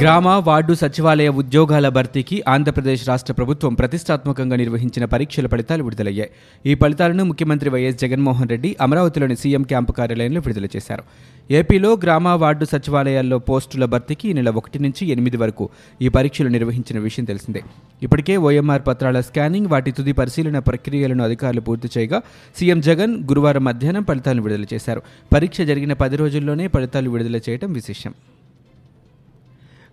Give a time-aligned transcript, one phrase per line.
[0.00, 6.30] గ్రామ వార్డు సచివాలయ ఉద్యోగాల భర్తీకి ఆంధ్రప్రదేశ్ రాష్ట్ర ప్రభుత్వం ప్రతిష్టాత్మకంగా నిర్వహించిన పరీక్షల ఫలితాలు విడుదలయ్యాయి.
[6.66, 11.04] ఈ ఫలితాలను ముఖ్యమంత్రి వైఎస్ జగన్మోహన్ రెడ్డి అమరావతిలోని సీఎం క్యాంపు కార్యాలయంలో విడుదల చేశారు.
[11.50, 15.66] ఏపీలో గ్రామ వార్డు సచివాలయాల్లో పోస్టుల భర్తీకి ఈ నెల ఒకటి నుంచి ఎనిమిది వరకు
[16.02, 17.62] ఈ పరీక్షలు నిర్వహించిన విషయం తెలిసిందే.
[18.02, 22.20] ఇప్పటికే ఓఎంఆర్ పత్రాల స్కానింగ్ వాటి తుది పరిశీలన ప్రక్రియలను అధికారులు పూర్తి చేయగా
[22.56, 25.02] సీఎం జగన్ గురువారం మధ్యాహ్నం ఫలితాలను విడుదల చేశారు.
[25.34, 28.14] పరీక్ష జరిగిన పది రోజుల్లోనే ఫలితాలు విడుదల చేయడం విశేషం.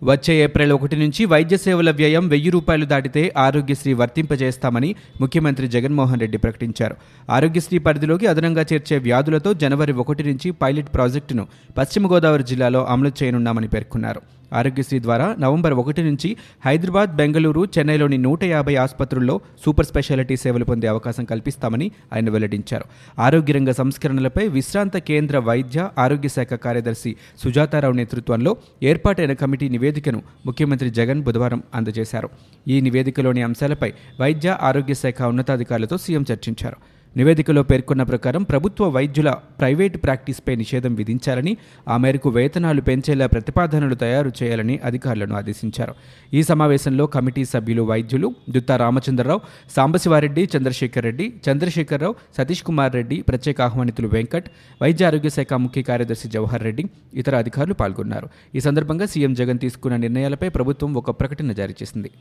[0.04, 6.38] వచ్చే ఏప్రిల్ ఒకటి నుంచి వైద్య సేవల వ్యయం వెయ్యి రూపాయలు దాటితే ఆరోగ్యశ్రీ వర్తింపజేస్తామని ముఖ్యమంత్రి జగన్మోహన్ రెడ్డి
[6.38, 6.96] ప్రకటించారు.
[7.30, 13.68] ఆరోగ్యశ్రీ పరిధిలోకి అదనంగా చేర్చే వ్యాధులతో జనవరి ఒకటి నుంచి పైలట్ ప్రాజెక్టును పశ్చిమ గోదావరి జిల్లాలో అమలు చేయనున్నామని
[13.68, 14.22] పేర్కొన్నారు.
[14.54, 20.88] ఆరోగ్యశ్రీ ద్వారా నవంబర్ ఒకటి నుంచి హైదరాబాద్ బెంగళూరు చెన్నైలోని నూట యాభై ఆసుపత్రుల్లో సూపర్ స్పెషాలిటీ సేవలు పొందే
[20.88, 22.86] అవకాశం కల్పిస్తామని ఆయన వెల్లడించారు.
[23.20, 30.90] ఆరోగ్య రంగ సంస్కరణలపై విశ్రాంత కేంద్ర వైద్య ఆరోగ్య శాఖ కార్యదర్శి సుజాతారావు నేతృత్వంలో ఏర్పాటైన కమిటీ నివేదికను ముఖ్యమంత్రి
[30.90, 32.30] జగన్ బుధవారం అందజేశారు.
[32.68, 36.95] ఈ నివేదికలోని అంశాలపై వైద్య ఆరోగ్య శాఖ ఉన్నతాధికారులతో సీఎం చర్చించారు.
[37.16, 44.32] నివేదికలో పేర్కొన్న ప్రకారం ప్రభుత్వ వైద్యుల ప్రైవేటు ప్రాక్టీస్పై నిషేధం విధించాలని ఆ మేరకు వేతనాలు పెంచేలా ప్రతిపాదనలు తయారు
[44.44, 45.94] చేయాలని అధికారులను ఆదేశించారు.
[46.34, 49.42] ఈ సమావేశంలో కమిటీ సభ్యులు వైద్యులు దుత్తా రామచంద్రరావు
[49.76, 54.50] సాంబశివారెడ్డి చంద్రశేఖర్ రెడ్డి చంద్రశేఖరరావు సతీష్ కుమార్ రెడ్డి ప్రత్యేక ఆహ్వానితులు వెంకట్
[54.82, 58.30] వైద్య ఆరోగ్య శాఖ ముఖ్య కార్యదర్శి జవహర్ రెడ్డి ఇతర అధికారులు పాల్గొన్నారు.
[58.56, 62.12] ఈ సందర్భంగా సీఎం జగన్ తీసుకున్న నిర్ణయాలపై ప్రభుత్వం ఒక ప్రకటన జారీ చేసింది.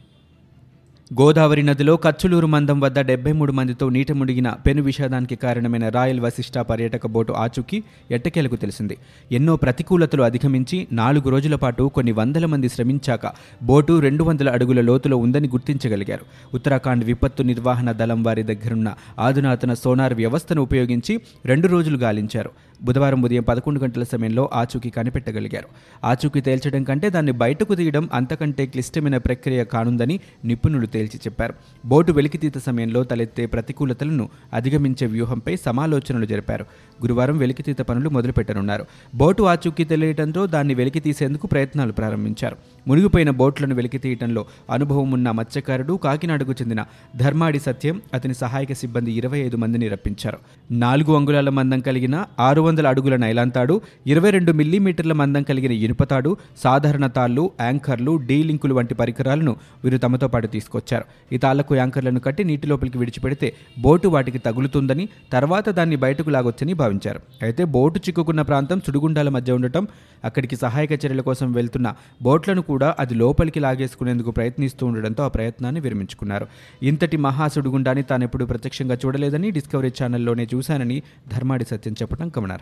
[1.12, 6.58] గోదావరి నదిలో కచ్చులూరు మందం వద్ద డెబ్బై మూడు మందితో నీట మునిగిన పెను విషాదానికి కారణమైన రాయల్ వశిష్ట
[6.58, 8.96] పర్యాటక బోటు ఆచూకీ ఎట్టకేలకు తెలిసింది.
[9.32, 13.32] ఎన్నో ప్రతికూలతలు అధిగమించి నాలుగు రోజుల పాటు కొన్ని వందల మంది శ్రమించాక
[13.62, 16.24] బోటు రెండు వందల అడుగుల లోతులో ఉందని గుర్తించగలిగారు.
[16.54, 22.50] ఉత్తరాఖండ్ విపత్తు నిర్వహణ దళం వారి దగ్గరున్న ఆధునాతన సోనార్ వ్యవస్థను ఉపయోగించి రెండు రోజులు గాలించారు.
[22.82, 25.66] బుధవారం ఉదయం పదకొండు గంటల సమయంలో ఆచూకీ కనిపెట్టగలిగారు.
[26.06, 31.54] ఆచూకీ తేల్చడం కంటే దాన్ని బయటకు తీయడం అంతకంటే క్లిష్టమైన ప్రక్రియ కానుందని నిపుణులు తేల్చి చెప్పారు.
[31.86, 36.62] బోటు వెలికితీత సమయంలో తలెత్తే ప్రతికూలతలను అధిగమించే వ్యూహంపై సమాలోచనలు జరిపారు.
[37.02, 38.84] గురువారం వెలికితీత పనులు మొదలుపెట్టనున్నారు.
[39.14, 42.56] బోటు ఆచూకీ తెలియటంతో దాన్ని వెలికి తీసేందుకు ప్రయత్నాలు ప్రారంభించారు.
[42.88, 46.84] మునిగిపోయిన బోట్లను వెలికి తీయటంలో అనుభవం ఉన్న మత్స్యకారుడు కాకినాడకు చెందిన
[47.16, 50.38] ధర్మాడి సత్యం అతని సహాయక సిబ్బంది ఇరవై ఐదు మందిని రప్పించారు.
[50.70, 57.06] నాలుగు అంగుళాల మందం కలిగిన ఆరు వందల అడుగుల నైలాంతాడు ఇరవై రెండు మిల్లీమీటర్ల మందం కలిగిన ఇనుపతాడు సాధారణ
[57.06, 61.04] తాళ్ళు యాంకర్లు డీ లింకులు వంటి పరికరాలను వీరు తమతో పాటు తీసుకొచ్చారు.
[61.32, 67.20] ఈ తాళ్ళకు యాంకర్లను కట్టి నీటి లోపలికి విడిచిపెడితే బోటు వాటికి తగులుతుందని తర్వాత దాన్ని బయటకు లాగొచ్చని భావించారు.
[67.42, 69.88] అయితే బోటు చిక్కుకున్న ప్రాంతం సుడిగుండాల మధ్య ఉండటం
[70.24, 76.46] అక్కడికి సహాయక చర్యల కోసం వెళ్తున్న బోట్లను కూడా అది లోపలికి లాగేసుకునేందుకు ప్రయత్నిస్తూ ఉండడంతో ఆ ప్రయత్నాన్ని విరమించుకున్నారు.
[76.82, 82.53] ఇంతటి మహా సుడిగుండాన్ని తానెప్పుడు ప్రత్యక్షంగా చూడలేదని డిస్కవరీ ఛానల్లోనే చూశానని ధర్మాడి సత్యం చెప్పడం గమనార్హం.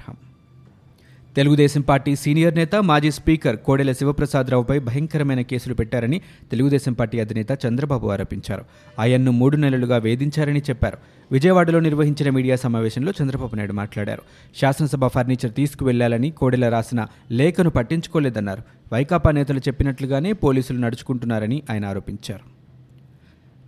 [1.36, 8.08] తెలుగుదేశం పార్టీ సీనియర్ నేత మాజీ స్పీకర్ కోడెల శివప్రసాదరావుపై భయంకరమైన కేసులు పెట్టారని తెలుగుదేశం పార్టీ అధినేత చంద్రబాబు
[8.08, 8.64] ఆరోపించారు.
[8.98, 10.98] ఆయన్ను మూడు నెలలుగా వేధించారని చెప్పారు.
[11.32, 14.22] విజయవాడలో నిర్వహించిన మీడియా సమావేశంలో చంద్రబాబు నాయుడు మాట్లాడారు.
[14.60, 18.62] శాసనసభ ఫర్నిచర్ తీసుకువెళ్ళాలని కోడెల రాసిన లేఖను పట్టించుకోలేదన్నారు.
[18.92, 22.61] వైకాపా నేతలు చెప్పినట్లుగానే పోలీసులు నడుచుకుంటున్నారని ఆయన ఆరోపించారు.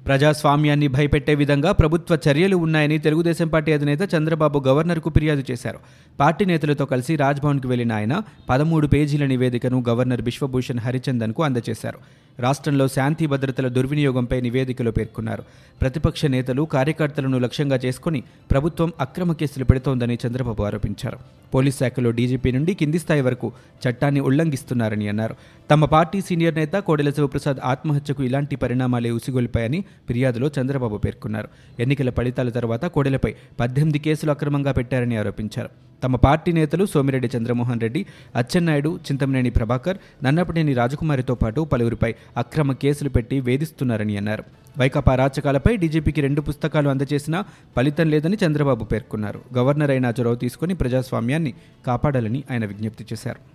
[0.07, 5.79] ప్రజాస్వామ్యాన్ని భయపెట్టే విధంగా ప్రభుత్వ చర్యలు ఉన్నాయని తెలుగుదేశం పార్టీ అధినేత చంద్రబాబు గవర్నర్కు ఫిర్యాదు చేశారు.
[6.21, 11.99] పార్టీ నేతలతో కలిసి రాజ్భవన్కు వెళ్ళిన ఆయన పదమూడు పేజీల నివేదికను గవర్నర్ బిశ్వభూషణ్ హరిచందన్కు అందజేశారు.
[12.41, 15.43] రాష్ట్రంలో శాంతి భద్రతల దుర్వినియోగంపై నివేదికలో పేర్కొన్నారు.
[15.81, 21.19] ప్రతిపక్ష నేతలు కార్యకర్తలను లక్ష్యంగా చేసుకుని ప్రభుత్వం అక్రమ కేసులు పెడుతోందని చంద్రబాబు ఆరోపించారు.
[21.55, 23.53] పోలీస్ శాఖలో డీజీపీ నుండి కింది స్థాయి వరకు
[23.89, 25.35] చట్టాన్ని ఉల్లంఘిస్తున్నారని అన్నారు.
[25.71, 31.49] తమ పార్టీ సీనియర్ నేత కోడెల శివప్రసాద్ ఆత్మహత్యకు ఇలాంటి పరిణామాలే ఉసిగొల్పాయని ఫిర్యాదులో చంద్రబాబు పేర్కొన్నారు.
[31.79, 35.69] ఎన్నికల ఫలితాల తర్వాత కోడెలపై పద్దెనిమిది కేసులు అక్రమంగా పెట్టారని ఆరోపించారు.
[36.05, 38.07] తమ పార్టీ నేతలు సోమిరెడ్డి చంద్రమోహన్ రెడ్డి
[38.37, 44.45] అచ్చెన్నాయుడు చింతమనేని ప్రభాకర్ నన్నపనేని రాజకుమారితో పాటు పలువురిపై అక్రమ కేసులు పెట్టి వేధిస్తున్నారని అన్నారు.
[44.79, 47.45] వైకాపా రాచకాలపై డీజీపీకి రెండు పుస్తకాలు అందజేసినా
[47.77, 49.41] ఫలితం లేదని చంద్రబాబు పేర్కొన్నారు.
[49.57, 51.55] గవర్నర్ అయిన చొరవ తీసుకుని ప్రజాస్వామ్యాన్ని
[51.87, 53.54] కాపాడాలని ఆయన విజ్ఞప్తి చేశారు.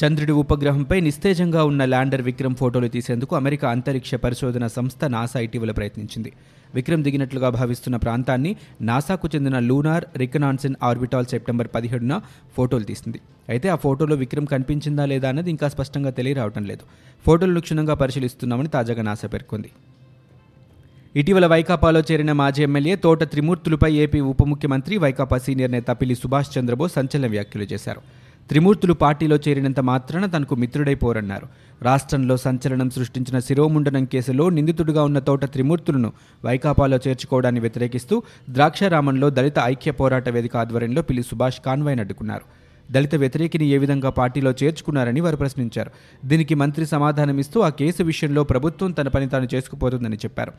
[0.00, 6.32] చంద్రుడి ఉపగ్రహంపై నిస్తేజంగా ఉన్న ల్యాండర్ విక్రమ్ ఫోటోలు తీసేందుకు అమెరికా అంతరిక్ష పరిశోధన సంస్థ నాసా ఇటీవల ప్రయత్నించింది.
[6.74, 12.20] విక్రమ్ దిగినట్లుగా భావిస్తున్న ప్రాంతాన్ని నాసాకు చెందిన లూనార్ రికనాన్సన్ ఆర్బిటాల్ సెప్టెంబర్ పదిహేడున
[12.56, 13.20] ఫోటోలు తీసింది.
[13.48, 16.86] అయితే ఆ ఫోటోలో విక్రమ్ కనిపించిందా లేదా అన్నది ఇంకా స్పష్టంగా తెలియరావటం లేదు.
[17.26, 19.70] ఫోటోలను క్షుణ్ణంగా పరిశీలిస్తున్నామని తాజాగా నాసా పేర్కొంది.
[21.16, 26.58] ఇటీవల వైకాపాలో చేరిన మాజీ ఎమ్మెల్యే తోట త్రిమూర్తులపై ఏపీ ఉప ముఖ్యమంత్రి వైకాపా సీనియర్ నేత పిల్లి సుభాష్
[26.58, 28.02] చంద్రబోస్ సంచలన వ్యాఖ్యలు చేశారు.
[28.48, 31.48] త్రిమూర్తులు పార్టీలో చేరినంత మాత్రాన తనకు మిత్రుడైపోరన్నారు
[31.82, 36.12] రాష్ట్రంలో సంచలనం సృష్టించిన శిరోముండనం కేసులో నిందితుడిగా ఉన్న తోట త్రిమూర్తులను
[36.44, 42.44] వైకాపాలో చేర్చుకోవడాన్ని వ్యతిరేకిస్తూ ద్రాక్షారామంలో దళిత ఐక్య పోరాట వేదిక ఆధ్వర్యంలో పిల్లి సుభాష్ కాన్వాయ్ అడ్డుకున్నారు
[42.90, 45.90] దళిత వ్యతిరేకిని ఏ విధంగా పార్టీలో చేర్చుకున్నారని వారు ప్రశ్నించారు.
[46.24, 50.52] దీనికి మంత్రి సమాధానమిస్తూ ఆ కేసు విషయంలో ప్రభుత్వం తన పని తాను చేసుకుపోతుందని చెప్పారు.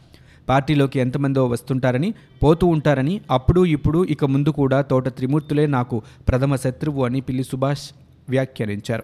[0.50, 7.06] పార్టీలోకి ఎంతమందో వస్తుంటారని పోతూ ఉంటారని అప్పుడు ఇప్పుడు ఇక ముందు కూడా తోట త్రిమూర్తులే నాకు ప్రథమ శత్రువు
[7.06, 7.90] అని పిల్లి సుభాష్
[8.30, 9.04] వ్యాఖ్యానించారు.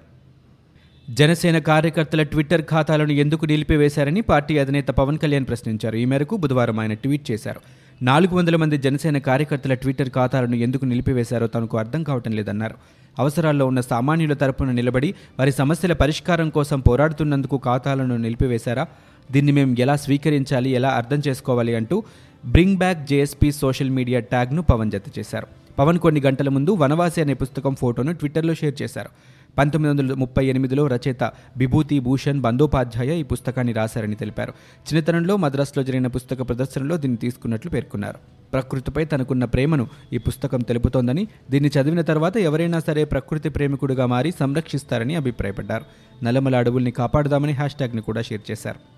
[1.10, 5.96] జనసేన కార్యకర్తల ట్విట్టర్ ఖాతాలను ఎందుకు నిలిపివేశారని పార్టీ అధినేత పవన్ కళ్యాణ్ ప్రశ్నించారు.
[5.96, 7.60] ఈ మేరకు బుధవారం ఆయన ట్వీట్ చేశారు.
[8.02, 12.76] నాలుగు వందల మంది జనసేన కార్యకర్తల ట్విట్టర్ ఖాతాలను ఎందుకు నిలిపివేశారో తనకు అర్థం కావటం లేదన్నారు.
[13.20, 18.88] అవసరాల్లో ఉన్న సామాన్యుల తరపున నిలబడి వారి సమస్యల పరిష్కారం కోసం పోరాడుతున్నందుకు ఖాతాలను నిలిపివేశారా?
[19.32, 22.04] దీన్ని మేము ఎలా స్వీకరించాలి ఎలా అర్థం చేసుకోవాలి అంటూ
[22.46, 25.48] bring back JSP social media ట్యాగ్ను పవన్ జత చేశారు.
[25.80, 29.10] పవన్ కొన్ని గంటల ముందు వనవాసి అనే పుస్తకం ఫోటోను ట్విట్టర్లో షేర్ చేశారు.
[29.58, 34.54] పంతొమ్మిది వందల ముప్పై ఎనిమిదిలో రచయిత విభూతి భూషణ్ బందోపాధ్యాయ ఈ పుస్తకాన్ని రాశారని తెలిపారు.
[34.80, 38.18] చిన్నతనంలో మద్రాసులో జరిగిన పుస్తక ప్రదర్శనలో దీన్ని తీసుకున్నట్లు పేర్కొన్నారు.
[38.54, 45.16] ప్రకృతిపై తనకున్న ప్రేమను ఈ పుస్తకం తెలుపుతోందని దీన్ని చదివిన తర్వాత ఎవరైనా సరే ప్రకృతి ప్రేమికుడిగా మారి సంరక్షిస్తారని
[45.16, 45.84] అభిప్రాయపడ్డారు.
[46.24, 48.97] నల్లమల అడవుల్ని కాపాడుదామని హ్యాష్ ట్యాగ్ని కూడా షేర్ చేశారు.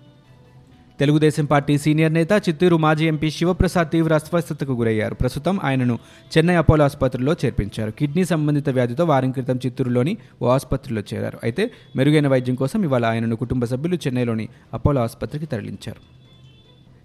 [1.00, 5.14] తెలుగుదేశం పార్టీ సీనియర్ నేత చిత్తూరు మాజీ ఎంపీ శివప్రసాద్ తీవ్ర అస్వస్థతకు గురయ్యారు.
[5.14, 5.98] ప్రస్తుతం ఆయనను
[6.32, 7.90] చెన్నై అపోలో ఆసుపత్రిలో చేర్పించారు.
[7.90, 11.38] కిడ్నీ సంబంధిత వ్యాధితో వారం క్రితం చిత్తూరులోని ఓ ఆసుపత్రిలో చేరారు.
[11.42, 16.19] అయితే మెరుగైన వైద్యం కోసం ఇవాళ ఆయనను కుటుంబ సభ్యులు చెన్నైలోని అపోలో ఆసుపత్రికి తరలించారు.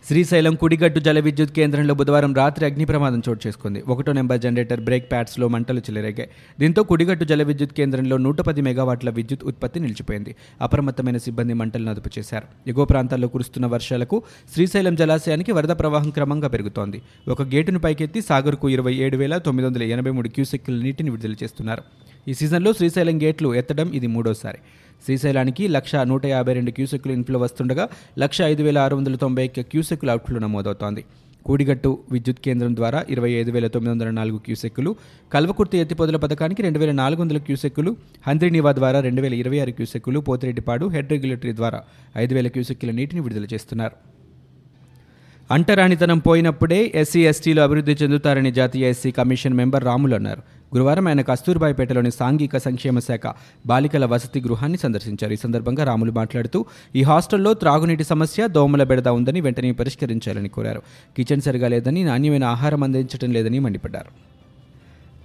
[0.08, 3.84] శ్రీశైలం కుడిగట్టు జల విద్యుత్ కేంద్రంలో బుధవారం రాత్రి అగ్ని ప్రమాదం చోటు చేసుకుంది.
[3.88, 6.30] ఒకటో నెంబర్ జనరేటర్ బ్రేక్ ప్యాడ్స్లో మంటలు చెలరేగాయి.
[6.60, 10.36] దీంతో కుడిగట్టు జల విద్యుత్ కేంద్రంలో నూట పది మెగావాట్ల విద్యుత్ ఉత్పత్తి నిలిచిపోయింది.
[10.62, 12.70] అప్రమత్తమైన సిబ్బంది మంటలను అదుపు చేశారు.
[12.70, 14.24] ఎగువ ప్రాంతాల్లో కురుస్తున్న వర్షాలకు
[14.54, 17.02] శ్రీశైలం జలాశయానికి వరద ప్రవాహం క్రమంగా పెరుగుతోంది.
[17.28, 21.84] ఒక గేటును పైకెత్తి సాగర్కు ఇరవై ఏడు వేల తొమ్మిది వందల ఎనభై మూడు క్యూసెక్కుల నీటిని విడుదల చేస్తున్నారు.
[22.28, 24.58] ఈ సీజన్లో శ్రీశైలం గేట్లు ఎత్తడం ఇది మూడోసారి.
[25.04, 27.90] శ్రీశైలానికి లక్ష నూట యాభై రెండు క్యూసెక్కులు ఇన్ఫ్లో వస్తుండగా
[28.20, 31.06] లక్ష ఐదు వేల ఆరు వందల తొంభై క్యూసెక్కులు అవుట్ఫ్లో నమోదవుతోంది.
[31.46, 34.96] కూడిగట్టు విద్యుత్ కేంద్రం ద్వారా ఇరవై ఐదు వేల తొమ్మిది వందల నాలుగు క్యూసెక్కులు
[35.34, 37.96] కల్వకుర్తి ఎత్తిపోదల పథకానికి రెండు వేల నాలుగు వందల క్యూసెక్కులు
[38.28, 41.84] హంద్రినివా ద్వారా రెండు వేల ఇరవై ఆరు క్యూసెక్కులు పోతిరెడ్డిపాడు హెడ్ రెగ్యులేటరీ ద్వారా
[42.18, 44.16] ఐదు వేల క్యూసెక్కుల నీటిని విడుదల చేస్తున్నారు.
[45.52, 50.42] అంటరానితనం పోయినప్పుడే ఎస్సీ ఎస్టీలు అభివృద్ధి చెందుతారని జాతీయ ఎస్సీ కమిషన్ మెంబర్ రాములు అన్నారు.
[50.76, 53.34] గురువారం ఆయన కస్తూర్బాయిపేటలోని సాంఘిక సంక్షేమ శాఖ
[53.66, 55.34] బాలికల వసతి గృహాన్ని సందర్శించారు.
[55.34, 60.82] ఈ సందర్భంగా రాములు మాట్లాడుతూ ఈ హాస్టల్లో త్రాగునీటి సమస్య దోమల బెడద ఉందని వెంటనే పరిష్కరించాలని కోరారు.
[61.18, 64.36] కిచెన్ సరిగా లేదని నాణ్యమైన ఆహారం అందించడం లేదని మండిపడ్డారు.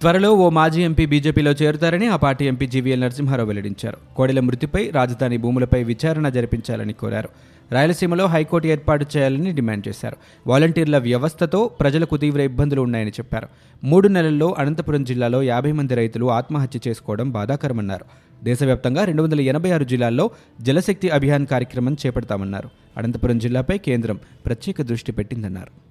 [0.00, 3.96] త్వరలో ఓ మాజీ ఎంపీ బీజేపీలో చేరుతారని ఆ పార్టీ ఎంపీ జీవీఎల్ నరసింహారావు వెల్లడించారు.
[4.16, 7.28] కోడెల మృతిపై రాజధాని భూములపై విచారణ జరిపించాలని కోరారు.
[7.72, 10.16] రాయలసీమలో హైకోర్టు ఏర్పాటు చేయాలని డిమాండ్ చేశారు.
[10.46, 13.48] వాలంటీర్ల వ్యవస్థతో ప్రజలకు తీవ్ర ఇబ్బందులు ఉన్నాయని చెప్పారు.
[13.84, 18.04] మూడు నెలల్లో అనంతపురం జిల్లాలో యాభై మంది రైతులు ఆత్మహత్య చేసుకోవడం బాధాకరమన్నారు.
[18.44, 20.30] దేశవ్యాప్తంగా రెండు వందల ఎనభై ఆరు జిల్లాల్లో
[20.60, 22.68] జలశక్తి అభియాన్ కార్యక్రమం చేపడతామన్నారు.
[22.96, 25.89] అనంతపురం జిల్లాపై కేంద్రం ప్రత్యేక దృష్టి పెట్టిందన్నారు.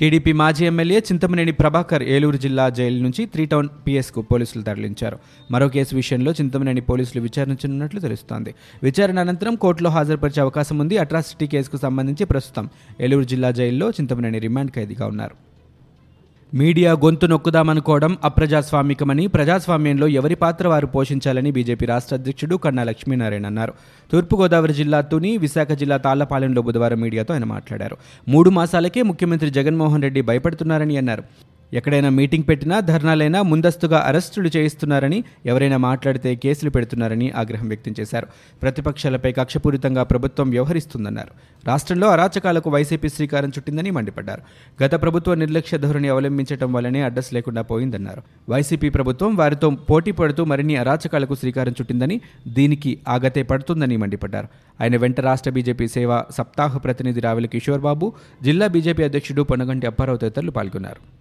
[0.00, 5.18] టీడీపీ మాజీ ఎమ్మెల్యే చింతమనేని ప్రభాకర్ ఏలూరు జిల్లా జైలు నుంచి త్రీ టౌన్ పిఎస్కు పోలీసులు తరలించారు.
[5.50, 8.54] మరో కేసు విషయంలో చింతమనేని పోలీసులు విచారించనున్నట్లు తెలుస్తోంది.
[8.82, 10.98] విచారణ అనంతరం కోర్టులో హాజరుపరిచే అవకాశం ఉంది.
[10.98, 12.68] అట్రాసిటీ కేసుకు సంబంధించి ప్రస్తుతం
[13.00, 15.55] ఏలూరు జిల్లా జైల్లో చింతమనేని రిమాండ్ ఖైదీగా ఉన్నారు.
[16.54, 23.74] మీడియా గొంతు నొక్కుదామనుకోవడం అప్రజాస్వామికమని ప్రజాస్వామ్యంలో ఎవరి పాత్ర వారు పోషించాలని బీజేపీ రాష్ట్ర అధ్యక్షుడు కన్నా లక్ష్మీనారాయణ అన్నారు.
[24.12, 27.96] తూర్పుగోదావరి జిల్లా తుని విశాఖ జిల్లా తాళ్ళపాలెంలో బుధవారం మీడియాతో ఆయన మాట్లాడారు.
[28.28, 31.22] మూడు మాసాలకే ముఖ్యమంత్రి జగన్మోహన్ రెడ్డి భయపడుతున్నారని అన్నారు.
[31.72, 38.26] ఎక్కడైనా మీటింగ్ పెట్టినా ధర్నాలైనా ముందస్తుగా అరెస్టులు చేయిస్తున్నారని ఎవరైనా మాట్లాడితే కేసులు పెడుతున్నారని ఆగ్రహం వ్యక్తం చేశారు.
[38.62, 41.30] ప్రతిపక్షాలపై కక్షపూరితంగా ప్రభుత్వం వ్యవహరిస్తుందన్నారు.
[41.66, 44.42] రాష్ట్రంలో అరాచకాలకు వైసీపీ శ్రీకారం చుట్టిందని మండిపడ్డారు.
[44.84, 48.22] గత ప్రభుత్వ నిర్లక్ష్య ధోరణి అవలంబించడం వల్లనే అడ్రస్ లేకుండా పోయిందన్నారు.
[48.48, 54.48] వైసీపీ ప్రభుత్వం వారితో పోటీ పడుతూ మరిన్ని అరాచకాలకు శ్రీకారం చుట్టిందని దీనికి ఆగతే పడుతుందని మండిపడ్డారు.
[54.80, 60.18] ఆయన వెంట రాష్ట్ర బీజేపీ సేవా సప్తాహ ప్రతినిధి రావెల కిషోర్ బాబు జిల్లా బీజేపీ అధ్యక్షుడు పొనగంటి అప్పారావు
[60.18, 61.15] తదితరులు పాల్గొన్నారు.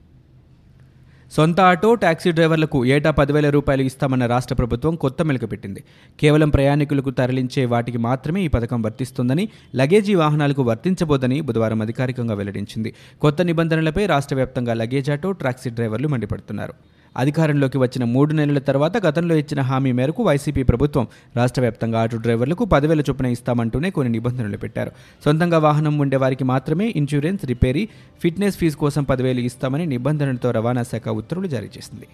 [1.31, 5.83] సొంత ఆటో టాక్సీ డ్రైవర్లకు ఏటా పదివేల రూపాయలు ఇస్తామన్న రాష్ట్ర ప్రభుత్వం కొత్త మెలక పెట్టింది.
[6.19, 12.93] కేవలం ప్రయాణికులకు తరలించే వాటికి మాత్రమే ఈ పథకం వర్తిస్తుందని లగేజీ వాహనాలకు వర్తించబోదని బుధవారం అధికారికంగా వెల్లడించింది.
[13.21, 16.73] కొత్త నిబంధనలపై రాష్ట్ర వ్యాప్తంగా లగేజ్ ఆటో టాక్సీ డ్రైవర్లు మండిపడుతున్నారు.
[17.17, 22.65] అధికారంలోకి వచ్చిన మూడు నెలల తర్వాత గతంలో ఇచ్చిన హామీ మేరకు వైసీపీ ప్రభుత్వం రాష్ట్ర వ్యాప్తంగా ఆటో డ్రైవర్లకు
[22.65, 24.91] పదివేల చొప్పున ఇస్తామంటూనే కొన్ని నిబంధనలు పెట్టారు.
[25.25, 27.87] సొంతంగా వాహనం ఉండే వారికి మాత్రమే ఇన్సూరెన్స్ రిపేరీ
[28.21, 32.07] ఫిట్నెస్ ఫీజు కోసం పదివేలు ఇస్తామని నిబంధనలతో రవాణా శాఖ ఉత్తర్వులు జారీ చేసింది.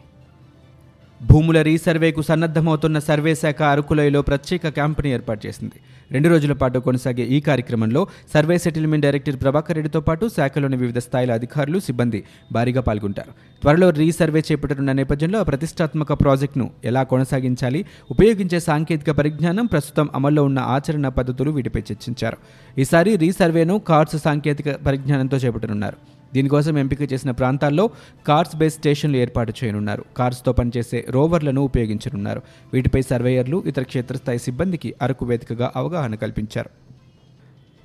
[1.29, 5.77] భూముల రీసర్వేకు సన్నద్ధమవుతున్న సర్వే శాఖ అరకులోయలో ప్రత్యేక క్యాంపుని ఏర్పాటు చేసింది.
[6.11, 11.31] రెండు రోజుల పాటు కొనసాగే ఈ కార్యక్రమంలో సర్వే సెటిల్మెంట్ డైరెక్టర్ ప్రభాకర్ రెడ్డితో పాటు శాఖలోని వివిధ స్థాయిల
[11.31, 13.31] అధికారులు సిబ్బంది భారీగా పాల్గొంటారు.
[13.61, 20.59] త్వరలో రీసర్వే చేపట్టనున్న నేపథ్యంలో ఆ ప్రతిష్టాత్మక ప్రాజెక్టును ఎలా కొనసాగించాలి ఉపయోగించే సాంకేతిక పరిజ్ఞానం ప్రస్తుతం అమల్లో ఉన్న
[20.59, 22.37] ఆచరణ పద్ధతులు వీటిపై చర్చించారు.
[22.77, 26.20] ఈసారి రీసర్వేను కార్డ్స్ సాంకేతిక పరిజ్ఞానంతో చేపట్టనున్నారు.
[26.33, 27.89] దీనికోసం ఎంపిక చేసిన ప్రాంతాల్లో
[28.27, 30.05] కార్స్ బేస్ స్టేషన్లు ఏర్పాటు చేయనున్నారు.
[30.17, 32.41] కార్స్తో పనిచేసే రోవర్లను ఉపయోగించనున్నారు.
[32.73, 36.80] వీటిపై సర్వేయర్లు ఇతర క్షేత్రస్థాయి సిబ్బందికి అరకు వేదికగా అవగాహన కల్పించారు.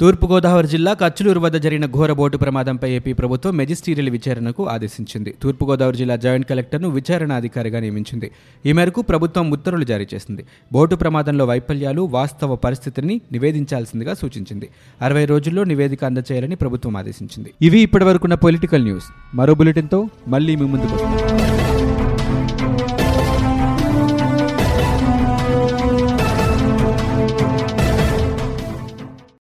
[0.01, 5.35] తూర్పుగోదావరి జిల్లా కచ్చులూరు వద్ద జరిగిన ఘోర బోటు ప్రమాదంపై ఏపీ ప్రభుత్వం మెజిస్టీరియల్ విచారణకు ఆదేశించింది.
[5.43, 8.31] తూర్పుగోదావరి జిల్లా జాయింట్ కలెక్టర్ను విచారణ అధికారిగా నియమించింది.
[8.67, 10.45] ఈ మేరకు ప్రభుత్వం ఉత్తర్వులు జారీ చేసింది.
[10.73, 14.69] బోటు ప్రమాదంలో వైఫల్యాలు వాస్తవ పరిస్థితిని నివేదించాల్సిందిగా సూచించింది.
[15.03, 17.53] అరవై రోజుల్లో నివేదిక అందచేయాలని ప్రభుత్వం ఆదేశించింది.
[17.63, 19.05] ఇవి ఇప్పటివరకున్న పొలిటికల్ న్యూస్.
[19.35, 21.56] మరో బులెటిన్తో మళ్ళీ మీ ముందుకు వస్తాం.